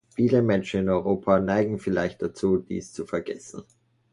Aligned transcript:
Viele 0.15 0.41
Menschen 0.41 0.79
in 0.79 0.89
Europa 0.89 1.39
neigen 1.39 1.77
vielleicht 1.77 2.23
dazu, 2.23 2.57
dies 2.57 2.91
zu 2.91 3.05
vergessen. 3.05 3.63